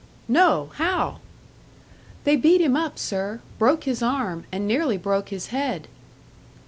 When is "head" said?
5.49-5.87